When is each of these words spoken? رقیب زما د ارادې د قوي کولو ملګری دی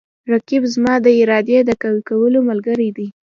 رقیب 0.31 0.63
زما 0.73 0.93
د 1.05 1.07
ارادې 1.21 1.59
د 1.65 1.71
قوي 1.81 2.01
کولو 2.09 2.39
ملګری 2.49 2.89
دی 2.97 3.07